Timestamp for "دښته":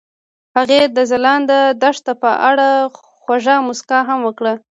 1.81-2.13